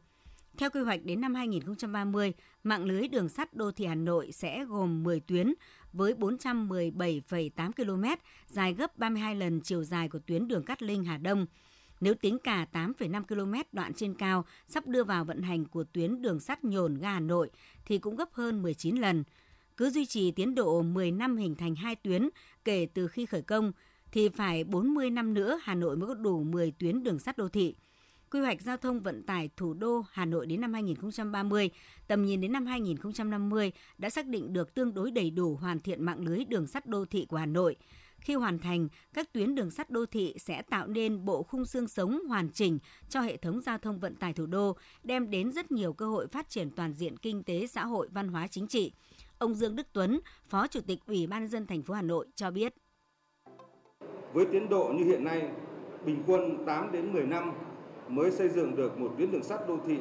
[0.58, 2.34] Theo quy hoạch đến năm 2030,
[2.64, 5.54] mạng lưới đường sắt đô thị Hà Nội sẽ gồm 10 tuyến
[5.98, 8.04] với 417,8 km,
[8.48, 11.46] dài gấp 32 lần chiều dài của tuyến đường Cát Linh Hà Đông.
[12.00, 16.22] Nếu tính cả 8,5 km đoạn trên cao sắp đưa vào vận hành của tuyến
[16.22, 17.50] đường sắt nhồn ga Hà Nội
[17.86, 19.24] thì cũng gấp hơn 19 lần.
[19.78, 22.30] Cứ duy trì tiến độ 10 năm hình thành hai tuyến
[22.66, 23.72] kể từ khi khởi công
[24.12, 27.50] thì phải 40 năm nữa Hà Nội mới có đủ 10 tuyến đường sắt đô
[27.50, 27.76] thị
[28.32, 31.70] quy hoạch giao thông vận tải thủ đô Hà Nội đến năm 2030,
[32.08, 36.04] tầm nhìn đến năm 2050 đã xác định được tương đối đầy đủ hoàn thiện
[36.04, 37.76] mạng lưới đường sắt đô thị của Hà Nội.
[38.20, 41.88] Khi hoàn thành, các tuyến đường sắt đô thị sẽ tạo nên bộ khung xương
[41.88, 45.72] sống hoàn chỉnh cho hệ thống giao thông vận tải thủ đô, đem đến rất
[45.72, 48.92] nhiều cơ hội phát triển toàn diện kinh tế, xã hội, văn hóa, chính trị.
[49.38, 52.28] Ông Dương Đức Tuấn, Phó Chủ tịch Ủy ban nhân dân thành phố Hà Nội
[52.36, 52.74] cho biết.
[54.34, 55.50] Với tiến độ như hiện nay,
[56.06, 57.52] bình quân 8 đến 10 năm
[58.10, 59.98] mới xây dựng được một tuyến đường sắt đô thị.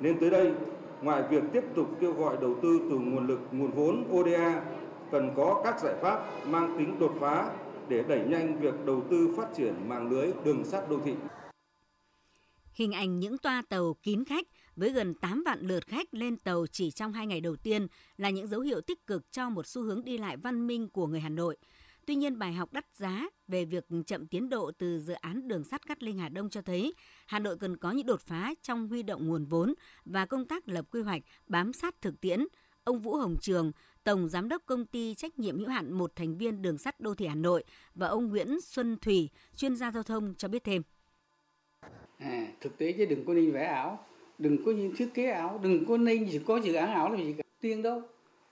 [0.00, 0.52] Nên tới đây,
[1.02, 4.62] ngoài việc tiếp tục kêu gọi đầu tư từ nguồn lực, nguồn vốn ODA,
[5.10, 7.50] cần có các giải pháp mang tính đột phá
[7.88, 11.14] để đẩy nhanh việc đầu tư phát triển mạng lưới đường sắt đô thị.
[12.72, 16.66] Hình ảnh những toa tàu kín khách với gần 8 vạn lượt khách lên tàu
[16.66, 19.82] chỉ trong 2 ngày đầu tiên là những dấu hiệu tích cực cho một xu
[19.82, 21.56] hướng đi lại văn minh của người Hà Nội–
[22.08, 25.64] Tuy nhiên, bài học đắt giá về việc chậm tiến độ từ dự án đường
[25.64, 26.94] sắt Cát Linh Hà Đông cho thấy
[27.26, 30.68] Hà Nội cần có những đột phá trong huy động nguồn vốn và công tác
[30.68, 32.46] lập quy hoạch bám sát thực tiễn.
[32.84, 33.72] Ông Vũ Hồng Trường,
[34.04, 37.14] Tổng Giám đốc Công ty Trách nhiệm hữu hạn một thành viên đường sắt đô
[37.14, 40.82] thị Hà Nội và ông Nguyễn Xuân Thủy, chuyên gia giao thông cho biết thêm.
[42.18, 44.06] À, thực tế chứ đừng có nên vẽ ảo,
[44.38, 47.18] đừng có nên thiết kế ảo, đừng có nên chỉ có dự án ảo là
[47.18, 47.42] gì cả.
[47.60, 48.02] Tiền đâu.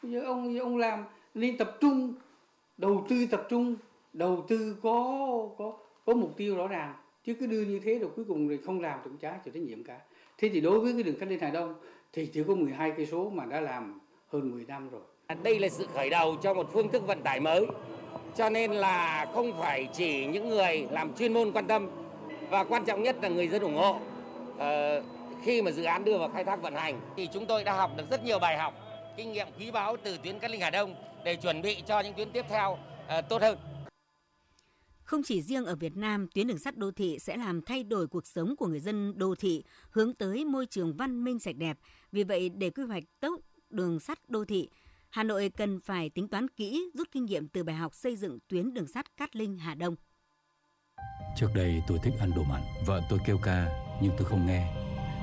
[0.03, 2.15] Bây giờ ông ông làm nên tập trung
[2.79, 3.77] đầu tư tập trung
[4.13, 5.19] đầu tư có
[5.59, 5.73] có
[6.07, 6.95] có mục tiêu rõ ràng.
[7.25, 9.55] Chứ cứ đưa như thế rồi cuối cùng thì không làm thì cũng trái chịu
[9.55, 9.99] trách nhiệm cả.
[10.39, 11.75] Thế thì đối với cái đường cát lên Hà Đông
[12.13, 15.01] thì chỉ có 12 cây số mà đã làm hơn 10 năm rồi.
[15.27, 17.67] À, đây là sự khởi đầu cho một phương thức vận tải mới.
[18.37, 21.89] Cho nên là không phải chỉ những người làm chuyên môn quan tâm.
[22.51, 23.99] Và quan trọng nhất là người dân ủng hộ.
[24.59, 25.03] Ờ,
[25.43, 27.91] khi mà dự án đưa vào khai thác vận hành thì chúng tôi đã học
[27.97, 28.75] được rất nhiều bài học,
[29.17, 32.15] kinh nghiệm quý báu từ tuyến Cát Linh Hà Đông để chuẩn bị cho những
[32.15, 33.59] tuyến tiếp theo uh, tốt hơn.
[35.03, 38.07] Không chỉ riêng ở Việt Nam, tuyến đường sắt đô thị sẽ làm thay đổi
[38.07, 41.79] cuộc sống của người dân đô thị, hướng tới môi trường văn minh sạch đẹp.
[42.13, 44.69] Vì vậy, để quy hoạch tốt đường sắt đô thị,
[45.09, 48.39] Hà Nội cần phải tính toán kỹ, rút kinh nghiệm từ bài học xây dựng
[48.49, 49.97] tuyến đường sắt Cát Linh Hà Đông.
[51.37, 54.86] Trước đây tôi thích ăn đồ mặn, vợ tôi kêu ca nhưng tôi không nghe.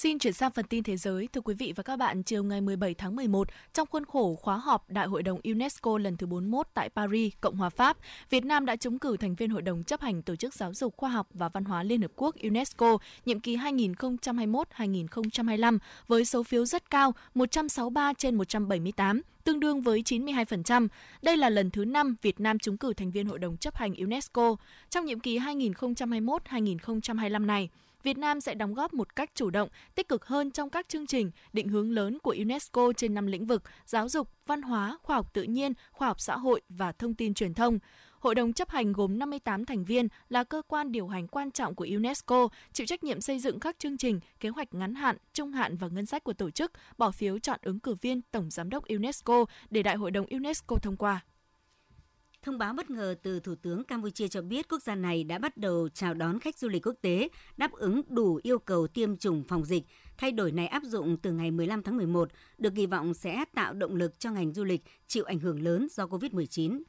[0.00, 1.28] Xin chuyển sang phần tin thế giới.
[1.32, 4.56] Thưa quý vị và các bạn, chiều ngày 17 tháng 11, trong khuôn khổ khóa
[4.56, 7.96] họp Đại hội đồng UNESCO lần thứ 41 tại Paris, Cộng hòa Pháp,
[8.30, 10.96] Việt Nam đã trúng cử thành viên Hội đồng chấp hành Tổ chức Giáo dục
[10.96, 16.64] Khoa học và Văn hóa Liên Hợp Quốc UNESCO nhiệm kỳ 2021-2025 với số phiếu
[16.64, 20.88] rất cao 163 trên 178, tương đương với 92%.
[21.22, 23.94] Đây là lần thứ 5 Việt Nam trúng cử thành viên Hội đồng chấp hành
[23.94, 24.56] UNESCO.
[24.90, 27.68] Trong nhiệm kỳ 2021-2025 này,
[28.02, 31.06] Việt Nam sẽ đóng góp một cách chủ động, tích cực hơn trong các chương
[31.06, 35.16] trình, định hướng lớn của UNESCO trên năm lĩnh vực giáo dục, văn hóa, khoa
[35.16, 37.78] học tự nhiên, khoa học xã hội và thông tin truyền thông.
[38.20, 41.74] Hội đồng chấp hành gồm 58 thành viên là cơ quan điều hành quan trọng
[41.74, 45.52] của UNESCO, chịu trách nhiệm xây dựng các chương trình, kế hoạch ngắn hạn, trung
[45.52, 48.70] hạn và ngân sách của tổ chức, bỏ phiếu chọn ứng cử viên Tổng Giám
[48.70, 51.20] đốc UNESCO để Đại hội đồng UNESCO thông qua.
[52.42, 55.56] Thông báo bất ngờ từ Thủ tướng Campuchia cho biết quốc gia này đã bắt
[55.56, 59.44] đầu chào đón khách du lịch quốc tế đáp ứng đủ yêu cầu tiêm chủng
[59.48, 59.82] phòng dịch.
[60.18, 63.72] Thay đổi này áp dụng từ ngày 15 tháng 11, được kỳ vọng sẽ tạo
[63.72, 66.82] động lực cho ngành du lịch chịu ảnh hưởng lớn do COVID-19.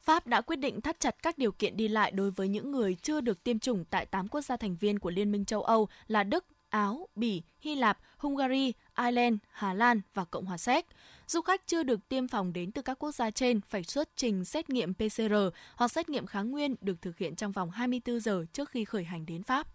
[0.00, 2.96] Pháp đã quyết định thắt chặt các điều kiện đi lại đối với những người
[3.02, 5.88] chưa được tiêm chủng tại 8 quốc gia thành viên của Liên minh châu Âu
[6.06, 10.86] là Đức, Áo, Bỉ, Hy Lạp, Hungary, Ireland, Hà Lan và Cộng hòa Séc.
[11.26, 14.44] Du khách chưa được tiêm phòng đến từ các quốc gia trên phải xuất trình
[14.44, 15.34] xét nghiệm PCR
[15.76, 19.04] hoặc xét nghiệm kháng nguyên được thực hiện trong vòng 24 giờ trước khi khởi
[19.04, 19.66] hành đến Pháp.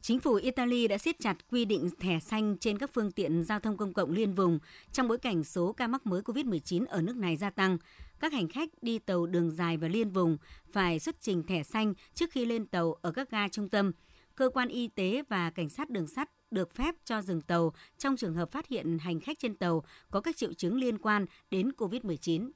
[0.00, 3.60] Chính phủ Italy đã siết chặt quy định thẻ xanh trên các phương tiện giao
[3.60, 4.58] thông công cộng liên vùng
[4.92, 7.78] trong bối cảnh số ca mắc mới COVID-19 ở nước này gia tăng.
[8.20, 10.36] Các hành khách đi tàu đường dài và liên vùng
[10.72, 13.92] phải xuất trình thẻ xanh trước khi lên tàu ở các ga trung tâm.
[14.34, 18.16] Cơ quan y tế và cảnh sát đường sắt được phép cho dừng tàu trong
[18.16, 21.70] trường hợp phát hiện hành khách trên tàu có các triệu chứng liên quan đến
[21.76, 22.50] COVID-19.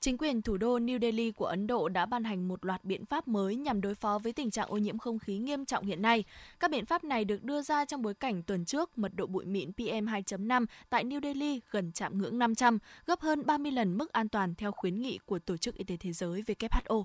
[0.00, 3.06] Chính quyền thủ đô New Delhi của Ấn Độ đã ban hành một loạt biện
[3.06, 6.02] pháp mới nhằm đối phó với tình trạng ô nhiễm không khí nghiêm trọng hiện
[6.02, 6.24] nay.
[6.60, 9.44] Các biện pháp này được đưa ra trong bối cảnh tuần trước mật độ bụi
[9.44, 14.28] mịn PM2.5 tại New Delhi gần chạm ngưỡng 500, gấp hơn 30 lần mức an
[14.28, 17.04] toàn theo khuyến nghị của Tổ chức Y tế Thế giới WHO.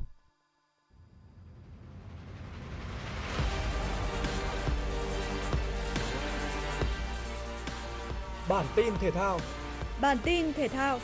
[8.51, 9.39] Bản tin thể thao.
[10.01, 10.99] Bản tin thể thao.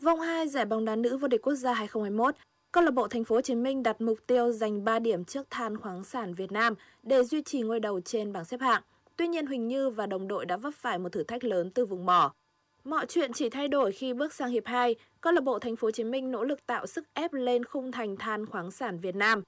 [0.00, 2.34] Vòng 2 giải bóng đá nữ vô địch quốc gia 2021,
[2.72, 5.46] câu lạc bộ Thành phố Hồ Chí Minh đặt mục tiêu giành 3 điểm trước
[5.50, 8.82] Than khoáng sản Việt Nam để duy trì ngôi đầu trên bảng xếp hạng.
[9.16, 11.86] Tuy nhiên Huỳnh Như và đồng đội đã vấp phải một thử thách lớn từ
[11.86, 12.32] vùng mỏ.
[12.86, 15.86] Mọi chuyện chỉ thay đổi khi bước sang hiệp 2, câu lạc bộ Thành phố
[15.86, 19.14] Hồ Chí Minh nỗ lực tạo sức ép lên khung thành than khoáng sản Việt
[19.16, 19.42] Nam.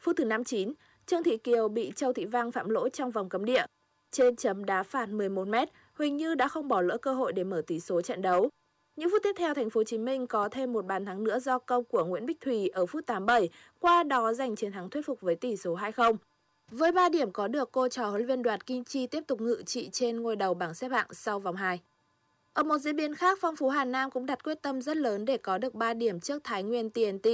[0.00, 0.72] Phút thứ 59,
[1.06, 3.66] Trương Thị Kiều bị Châu Thị Vang phạm lỗi trong vòng cấm địa.
[4.10, 5.54] Trên chấm đá phạt 11 m,
[5.94, 8.48] Huỳnh Như đã không bỏ lỡ cơ hội để mở tỷ số trận đấu.
[8.96, 11.38] Những phút tiếp theo, Thành phố Hồ Chí Minh có thêm một bàn thắng nữa
[11.38, 13.48] do công của Nguyễn Bích Thùy ở phút 87,
[13.80, 16.16] qua đó giành chiến thắng thuyết phục với tỷ số 2-0.
[16.70, 19.40] Với 3 điểm có được, cô trò huấn luyện viên Đoạt Kim Chi tiếp tục
[19.40, 21.80] ngự trị trên ngôi đầu bảng xếp hạng sau vòng 2.
[22.54, 25.24] Ở một diễn biến khác, Phong Phú Hà Nam cũng đặt quyết tâm rất lớn
[25.24, 27.28] để có được 3 điểm trước Thái Nguyên TNT.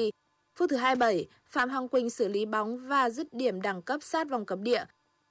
[0.58, 4.28] Phút thứ 27, Phạm Hồng Quỳnh xử lý bóng và dứt điểm đẳng cấp sát
[4.28, 4.84] vòng cấm địa.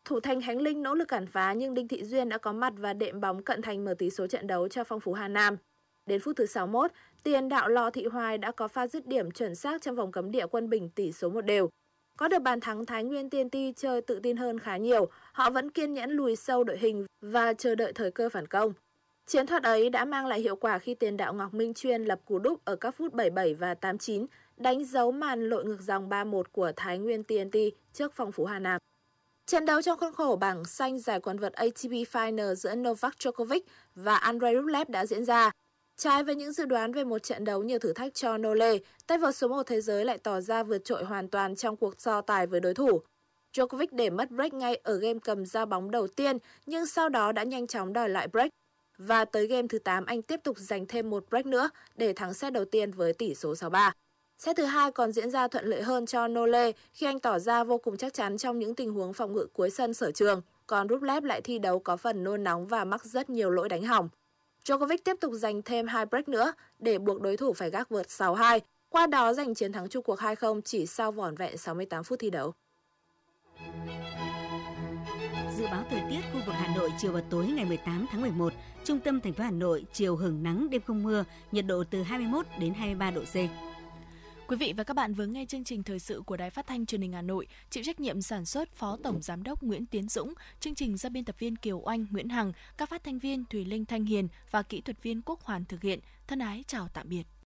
[0.06, 2.74] Thủ thành Khánh Linh nỗ lực cản phá nhưng Đinh Thị Duyên đã có mặt
[2.78, 5.58] và đệm bóng cận thành mở tỷ số trận đấu cho Phong Phú Hà Nam.
[6.06, 6.92] Đến phút thứ 61,
[7.24, 10.32] tiền đạo Lò Thị Hoài đã có pha dứt điểm chuẩn xác trong vòng cấm
[10.32, 11.70] địa quân bình tỷ số một đều.
[12.18, 15.72] Có được bàn thắng Thái Nguyên TNT chơi tự tin hơn khá nhiều, họ vẫn
[15.72, 18.74] kiên nhẫn lùi sâu đội hình và chờ đợi thời cơ phản công.
[19.30, 22.20] Chiến thuật ấy đã mang lại hiệu quả khi tiền đạo Ngọc Minh Chuyên lập
[22.26, 24.26] cú đúc ở các phút 77 và 89,
[24.58, 27.58] đánh dấu màn lội ngược dòng 3-1 của Thái Nguyên TNT
[27.94, 28.80] trước phòng phủ Hà Nam.
[29.46, 33.62] Trận đấu trong khuôn khổ bảng xanh giải quần vợt ATP Final giữa Novak Djokovic
[33.96, 35.52] và Andrei Rublev đã diễn ra.
[35.98, 39.18] Trái với những dự đoán về một trận đấu nhiều thử thách cho Nole, tay
[39.18, 42.22] vợt số 1 thế giới lại tỏ ra vượt trội hoàn toàn trong cuộc so
[42.22, 43.02] tài với đối thủ.
[43.54, 47.32] Djokovic để mất break ngay ở game cầm ra bóng đầu tiên, nhưng sau đó
[47.32, 48.52] đã nhanh chóng đòi lại break.
[49.00, 52.34] Và tới game thứ 8 anh tiếp tục giành thêm một break nữa để thắng
[52.34, 53.92] set đầu tiên với tỷ số 6-3.
[54.38, 57.64] Set thứ hai còn diễn ra thuận lợi hơn cho Nole khi anh tỏ ra
[57.64, 60.90] vô cùng chắc chắn trong những tình huống phòng ngự cuối sân sở trường, còn
[60.90, 64.10] Rublev lại thi đấu có phần nôn nóng và mắc rất nhiều lỗi đánh hỏng.
[64.66, 68.08] Djokovic tiếp tục giành thêm hai break nữa để buộc đối thủ phải gác vượt
[68.08, 68.60] 6-2,
[68.90, 72.30] qua đó giành chiến thắng chung cuộc 2-0 chỉ sau vỏn vẹn 68 phút thi
[72.30, 72.54] đấu.
[75.60, 78.54] Dự báo thời tiết khu vực Hà Nội chiều và tối ngày 18 tháng 11,
[78.84, 82.04] trung tâm thành phố Hà Nội chiều hưởng nắng đêm không mưa, nhiệt độ từ
[82.04, 83.36] 21 đến 23 độ C.
[84.48, 86.86] Quý vị và các bạn vừa nghe chương trình thời sự của Đài Phát thanh
[86.86, 90.10] Truyền hình Hà Nội, chịu trách nhiệm sản xuất Phó Tổng giám đốc Nguyễn Tiến
[90.10, 93.46] Dũng, chương trình do biên tập viên Kiều Oanh, Nguyễn Hằng, các phát thanh viên
[93.46, 96.00] Thùy Linh Thanh Hiền và kỹ thuật viên Quốc Hoàn thực hiện.
[96.28, 97.24] Thân ái chào tạm biệt.